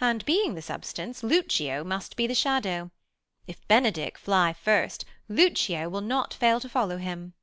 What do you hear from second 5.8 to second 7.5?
will not fail to follow him.